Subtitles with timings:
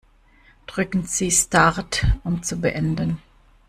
[0.65, 3.19] Drücken Sie Start, um zu beenden.